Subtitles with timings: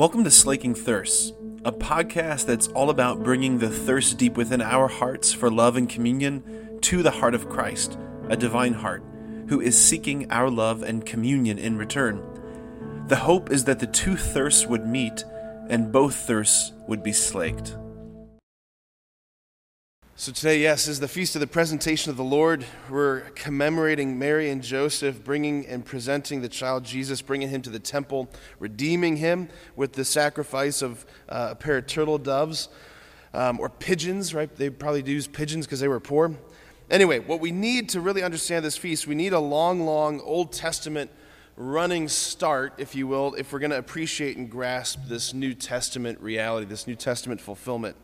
[0.00, 4.88] Welcome to Slaking Thirsts, a podcast that's all about bringing the thirst deep within our
[4.88, 7.98] hearts for love and communion to the heart of Christ,
[8.30, 9.04] a divine heart,
[9.48, 12.22] who is seeking our love and communion in return.
[13.08, 15.22] The hope is that the two thirsts would meet
[15.68, 17.76] and both thirsts would be slaked.
[20.20, 22.66] So, today, yes, is the feast of the presentation of the Lord.
[22.90, 27.78] We're commemorating Mary and Joseph bringing and presenting the child Jesus, bringing him to the
[27.78, 28.28] temple,
[28.58, 32.68] redeeming him with the sacrifice of uh, a pair of turtle doves
[33.32, 34.54] um, or pigeons, right?
[34.54, 36.34] They probably use pigeons because they were poor.
[36.90, 40.52] Anyway, what we need to really understand this feast, we need a long, long Old
[40.52, 41.10] Testament
[41.56, 46.20] running start, if you will, if we're going to appreciate and grasp this New Testament
[46.20, 47.96] reality, this New Testament fulfillment.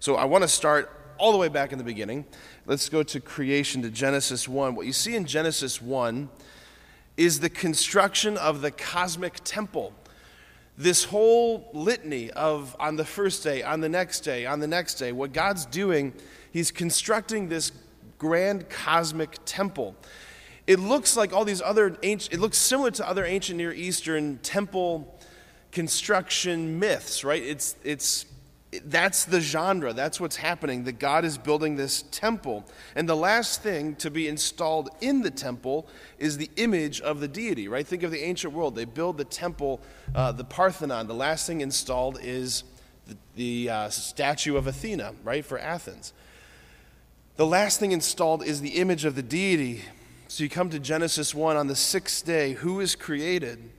[0.00, 2.24] So, I want to start all the way back in the beginning.
[2.66, 4.74] Let's go to creation, to Genesis 1.
[4.74, 6.28] What you see in Genesis 1
[7.16, 9.92] is the construction of the cosmic temple.
[10.78, 14.94] This whole litany of on the first day, on the next day, on the next
[14.94, 16.12] day, what God's doing,
[16.52, 17.72] He's constructing this
[18.18, 19.96] grand cosmic temple.
[20.66, 24.38] It looks like all these other ancient, it looks similar to other ancient Near Eastern
[24.38, 25.18] temple
[25.70, 27.42] construction myths, right?
[27.42, 28.24] It's, it's
[28.84, 29.92] that's the genre.
[29.92, 30.84] That's what's happening.
[30.84, 32.64] That God is building this temple.
[32.94, 35.86] And the last thing to be installed in the temple
[36.18, 37.86] is the image of the deity, right?
[37.86, 38.74] Think of the ancient world.
[38.74, 39.80] They build the temple,
[40.14, 41.06] uh, the Parthenon.
[41.06, 42.64] The last thing installed is
[43.06, 46.12] the, the uh, statue of Athena, right, for Athens.
[47.36, 49.82] The last thing installed is the image of the deity.
[50.28, 53.70] So you come to Genesis 1 on the sixth day, who is created?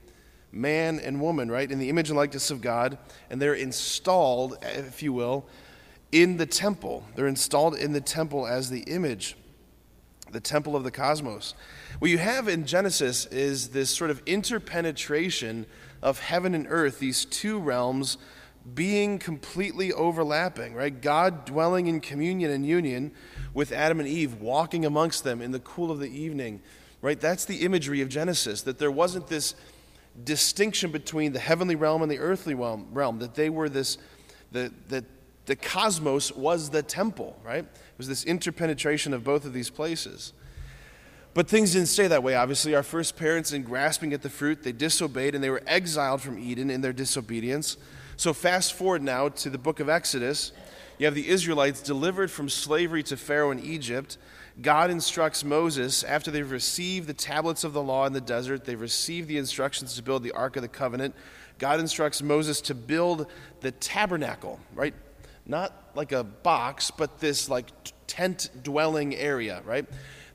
[0.52, 2.98] Man and woman, right, in the image and likeness of God,
[3.30, 5.46] and they're installed, if you will,
[6.12, 7.04] in the temple.
[7.14, 9.36] They're installed in the temple as the image,
[10.30, 11.54] the temple of the cosmos.
[11.98, 15.66] What you have in Genesis is this sort of interpenetration
[16.02, 18.18] of heaven and earth, these two realms
[18.74, 21.00] being completely overlapping, right?
[21.00, 23.12] God dwelling in communion and union
[23.54, 26.60] with Adam and Eve, walking amongst them in the cool of the evening,
[27.00, 27.18] right?
[27.18, 29.54] That's the imagery of Genesis, that there wasn't this
[30.24, 33.98] distinction between the heavenly realm and the earthly realm, realm that they were this,
[34.52, 35.04] the, the,
[35.46, 37.64] the cosmos was the temple, right?
[37.64, 40.32] It was this interpenetration of both of these places.
[41.34, 42.74] But things didn't stay that way, obviously.
[42.74, 46.38] Our first parents, in grasping at the fruit, they disobeyed and they were exiled from
[46.38, 47.76] Eden in their disobedience.
[48.16, 50.50] So, fast forward now to the book of Exodus.
[50.98, 54.18] You have the Israelites delivered from slavery to Pharaoh in Egypt.
[54.60, 58.80] God instructs Moses, after they've received the tablets of the law in the desert, they've
[58.80, 61.14] received the instructions to build the Ark of the Covenant.
[61.58, 63.26] God instructs Moses to build
[63.60, 64.94] the tabernacle, right?
[65.46, 67.66] Not like a box, but this like
[68.08, 69.86] tent dwelling area, right?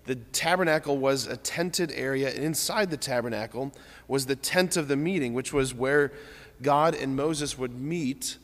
[0.05, 3.73] The tabernacle was a tented area, and inside the tabernacle
[4.07, 6.13] was the tent of the meeting, which was where
[6.61, 8.37] God and Moses would meet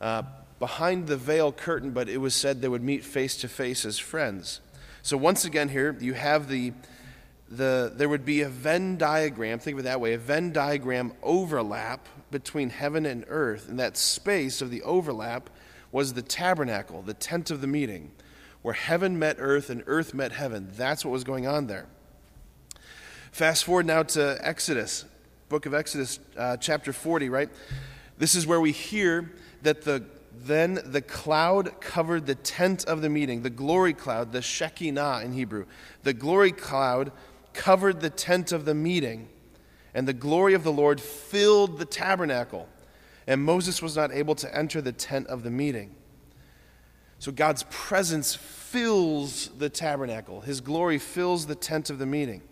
[0.00, 0.22] uh,
[0.58, 3.98] behind the veil curtain, but it was said they would meet face to face as
[3.98, 4.60] friends.
[5.04, 6.72] So once again here you have the
[7.48, 11.12] the there would be a Venn diagram, think of it that way, a Venn diagram
[11.22, 13.68] overlap between heaven and earth.
[13.68, 15.50] And that space of the overlap
[15.90, 18.12] was the tabernacle, the tent of the meeting,
[18.62, 20.70] where heaven met earth and earth met heaven.
[20.74, 21.86] That's what was going on there.
[23.32, 25.04] Fast forward now to Exodus,
[25.48, 27.50] book of Exodus, uh, chapter 40, right?
[28.18, 29.32] This is where we hear
[29.62, 34.42] that the then the cloud covered the tent of the meeting, the glory cloud, the
[34.42, 35.66] Shekinah in Hebrew.
[36.02, 37.12] The glory cloud
[37.52, 39.28] covered the tent of the meeting,
[39.94, 42.68] and the glory of the Lord filled the tabernacle.
[43.26, 45.94] And Moses was not able to enter the tent of the meeting.
[47.18, 52.42] So God's presence fills the tabernacle, His glory fills the tent of the meeting.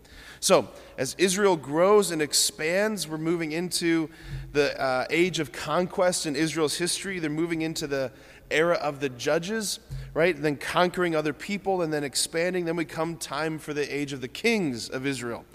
[0.41, 4.09] So, as Israel grows and expands, we're moving into
[4.53, 7.19] the uh, age of conquest in Israel's history.
[7.19, 8.11] They're moving into the
[8.49, 9.79] era of the judges,
[10.15, 10.35] right?
[10.35, 12.65] And then conquering other people and then expanding.
[12.65, 15.45] Then we come time for the age of the kings of Israel.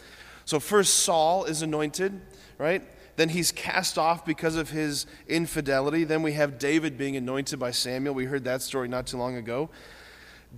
[0.45, 2.21] So, first Saul is anointed,
[2.57, 2.85] right?
[3.17, 6.05] Then he's cast off because of his infidelity.
[6.05, 8.15] Then we have David being anointed by Samuel.
[8.15, 9.69] We heard that story not too long ago.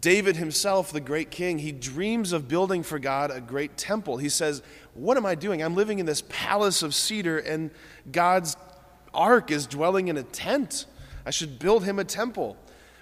[0.00, 4.18] David himself, the great king, he dreams of building for God a great temple.
[4.18, 4.62] He says,
[4.94, 5.62] What am I doing?
[5.62, 7.70] I'm living in this palace of cedar, and
[8.10, 8.56] God's
[9.12, 10.86] ark is dwelling in a tent.
[11.26, 12.56] I should build him a temple.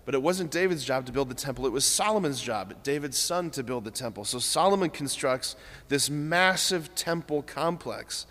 [0.06, 3.50] But it wasn't David's job to build the temple, it was Solomon's job, David's son,
[3.50, 4.24] to build the temple.
[4.24, 5.56] So Solomon constructs
[5.88, 8.26] this massive temple complex.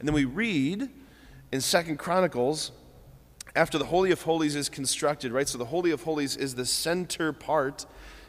[0.00, 0.90] And then we read
[1.52, 2.72] in Second Chronicles
[3.54, 5.48] after the Holy of Holies is constructed, right?
[5.48, 7.86] So the Holy of Holies is the center part,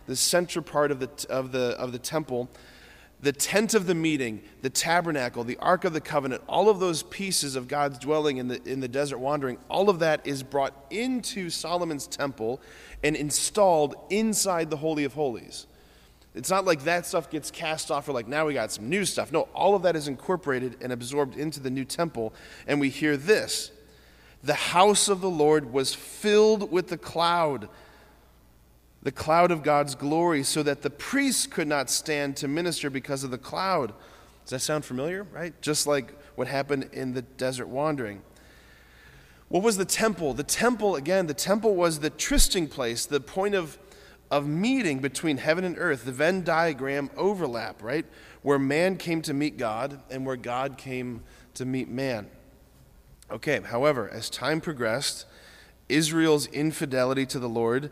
[0.08, 2.50] the center part of the, of the, of the temple.
[3.22, 7.04] the tent of the meeting, the tabernacle, the ark of the covenant, all of those
[7.04, 10.74] pieces of God's dwelling in the, in the desert wandering, all of that is brought
[10.90, 12.60] into Solomon's temple
[13.04, 15.68] and installed inside the Holy of Holies.
[16.34, 19.06] It's not like that stuff gets cast off or like now we got some new
[19.06, 19.32] stuff.
[19.32, 22.34] No, all of that is incorporated and absorbed into the new temple.
[22.66, 23.72] And we hear this
[24.44, 27.70] The house of the Lord was filled with the cloud
[29.04, 33.24] the cloud of God's glory, so that the priests could not stand to minister because
[33.24, 33.94] of the cloud.
[34.44, 35.60] Does that sound familiar, right?
[35.62, 38.22] Just like what happened in the desert wandering.
[39.50, 40.34] What was the temple?
[40.34, 43.78] The temple, again, the temple was the trysting place, the point of,
[44.30, 48.06] of meeting between heaven and earth, the Venn diagram overlap, right?
[48.44, 51.24] Where man came to meet God and where God came
[51.56, 52.30] to meet man.
[53.32, 55.26] Okay, however, as time progressed,
[55.88, 57.92] Israel's infidelity to the Lord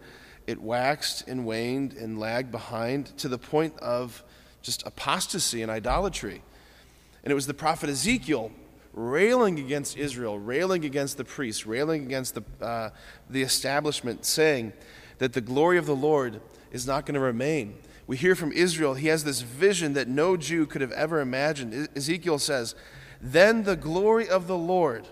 [0.49, 4.23] it waxed and waned and lagged behind to the point of
[4.63, 6.41] just apostasy and idolatry.
[7.23, 8.51] And it was the prophet Ezekiel
[8.91, 12.89] railing against Israel, railing against the priests, railing against the, uh,
[13.29, 14.73] the establishment, saying
[15.19, 17.75] that the glory of the Lord is not going to remain.
[18.07, 21.89] We hear from Israel, he has this vision that no Jew could have ever imagined.
[21.95, 22.73] Ezekiel says,
[23.21, 25.07] Then the glory of the Lord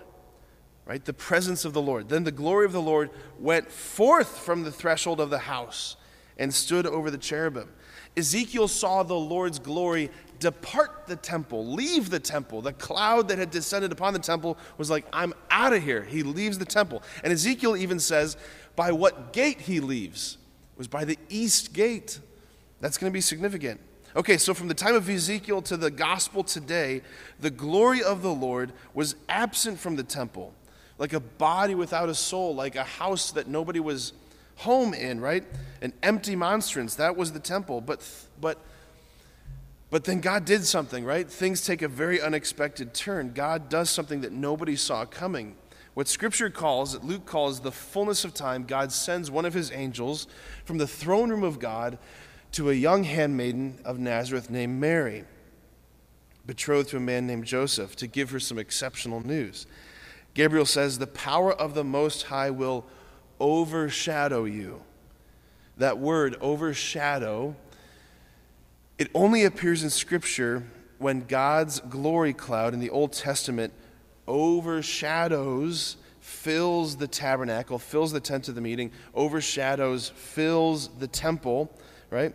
[0.88, 1.04] right?
[1.04, 2.08] The presence of the Lord.
[2.08, 5.96] Then the glory of the Lord went forth from the threshold of the house
[6.38, 7.68] and stood over the cherubim.
[8.16, 12.62] Ezekiel saw the Lord's glory depart the temple, leave the temple.
[12.62, 16.02] The cloud that had descended upon the temple was like, I'm out of here.
[16.02, 17.02] He leaves the temple.
[17.22, 18.36] And Ezekiel even says,
[18.74, 20.38] by what gate he leaves.
[20.72, 22.18] It was by the east gate.
[22.80, 23.80] That's going to be significant.
[24.16, 27.02] Okay, so from the time of Ezekiel to the gospel today,
[27.40, 30.54] the glory of the Lord was absent from the temple
[30.98, 34.12] like a body without a soul, like a house that nobody was
[34.56, 35.44] home in, right?
[35.80, 36.96] An empty monstrance.
[36.96, 37.80] That was the temple.
[37.80, 38.06] But,
[38.40, 38.58] but,
[39.90, 41.28] but then God did something, right?
[41.30, 43.32] Things take a very unexpected turn.
[43.32, 45.54] God does something that nobody saw coming.
[45.94, 49.72] What Scripture calls, that Luke calls the fullness of time, God sends one of his
[49.72, 50.26] angels
[50.64, 51.98] from the throne room of God
[52.52, 55.24] to a young handmaiden of Nazareth named Mary,
[56.46, 59.66] betrothed to a man named Joseph, to give her some exceptional news.
[60.38, 62.86] Gabriel says, The power of the Most High will
[63.40, 64.82] overshadow you.
[65.78, 67.56] That word, overshadow,
[68.98, 70.62] it only appears in Scripture
[70.98, 73.72] when God's glory cloud in the Old Testament
[74.28, 81.68] overshadows, fills the tabernacle, fills the tent of the meeting, overshadows, fills the temple,
[82.10, 82.32] right?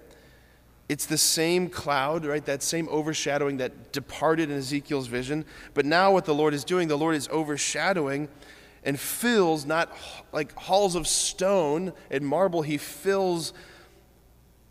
[0.94, 2.46] It's the same cloud, right?
[2.46, 5.44] That same overshadowing that departed in Ezekiel's vision.
[5.74, 8.30] But now, what the Lord is doing, the Lord is overshadowing
[8.84, 9.92] and fills not
[10.32, 13.54] like halls of stone and marble, He fills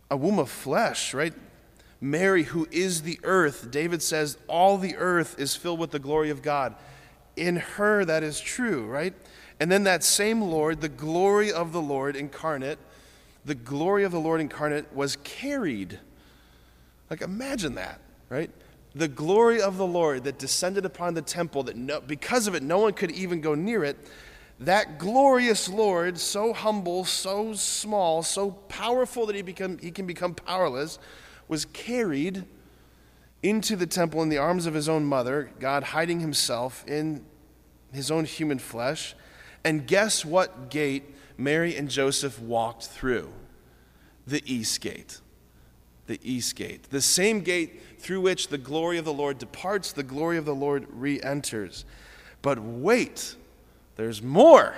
[0.09, 1.33] a womb of flesh, right?
[1.99, 6.29] Mary, who is the earth, David says, all the earth is filled with the glory
[6.29, 6.73] of God.
[7.35, 9.13] In her, that is true, right?
[9.59, 12.79] And then that same Lord, the glory of the Lord incarnate,
[13.43, 15.99] the glory of the Lord incarnate was carried
[17.09, 18.49] like, imagine that, right?
[18.95, 22.63] The glory of the Lord that descended upon the temple, that no, because of it,
[22.63, 23.97] no one could even go near it.
[24.59, 30.35] That glorious Lord, so humble, so small, so powerful that he, become, he can become
[30.35, 30.99] powerless,
[31.47, 32.45] was carried
[33.41, 37.25] into the temple in the arms of his own mother, God hiding himself in
[37.91, 39.15] his own human flesh.
[39.63, 43.33] And guess what gate Mary and Joseph walked through?
[44.25, 45.19] The east gate
[46.07, 46.89] the east gate.
[46.89, 50.55] The same gate through which the glory of the Lord departs, the glory of the
[50.55, 51.85] Lord re enters.
[52.41, 53.35] But wait,
[53.95, 54.75] there's more.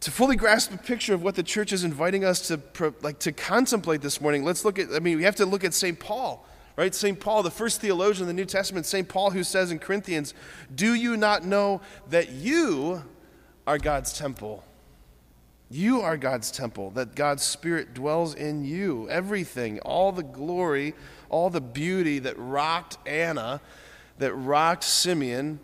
[0.00, 2.60] To fully grasp a picture of what the church is inviting us to,
[3.02, 5.74] like, to contemplate this morning, let's look at, I mean, we have to look at
[5.74, 5.98] St.
[5.98, 6.46] Paul,
[6.76, 6.94] right?
[6.94, 7.18] St.
[7.18, 9.08] Paul, the first theologian in the New Testament, St.
[9.08, 10.32] Paul, who says in Corinthians,
[10.72, 11.80] Do you not know
[12.10, 13.02] that you
[13.66, 14.62] are God's temple?
[15.68, 19.08] You are God's temple, that God's Spirit dwells in you.
[19.08, 20.94] Everything, all the glory,
[21.28, 23.60] all the beauty that rocked Anna,
[24.18, 25.58] that rocked Simeon.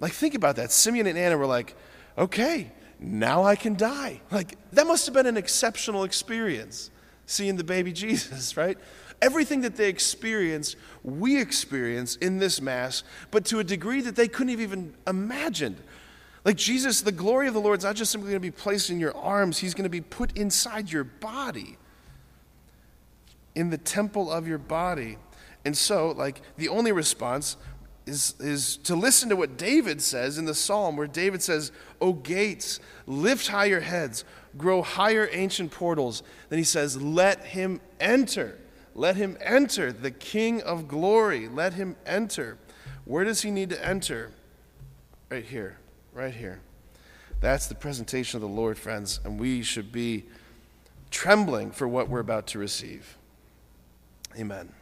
[0.00, 0.72] Like, think about that.
[0.72, 1.74] Simeon and Anna were like,
[2.16, 4.22] okay, now I can die.
[4.30, 6.90] Like, that must have been an exceptional experience,
[7.26, 8.78] seeing the baby Jesus, right?
[9.20, 14.28] Everything that they experienced, we experience in this Mass, but to a degree that they
[14.28, 15.76] couldn't have even imagined.
[16.48, 18.88] Like Jesus, the glory of the Lord is not just simply going to be placed
[18.88, 21.76] in your arms, He's going to be put inside your body,
[23.54, 25.18] in the temple of your body.
[25.66, 27.58] And so, like, the only response
[28.06, 32.14] is, is to listen to what David says in the psalm, where David says, O
[32.14, 34.24] gates, lift high your heads,
[34.56, 36.22] grow higher ancient portals.
[36.48, 38.58] Then he says, Let him enter.
[38.94, 41.46] Let him enter, the King of glory.
[41.46, 42.56] Let him enter.
[43.04, 44.32] Where does he need to enter?
[45.30, 45.76] Right here,
[46.18, 46.58] right here.
[47.40, 50.24] That's the presentation of the Lord, friends, and we should be
[51.12, 53.16] trembling for what we're about to receive.
[54.36, 54.72] Amen.